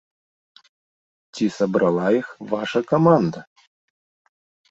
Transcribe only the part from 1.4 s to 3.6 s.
сабрала іх ваша каманда?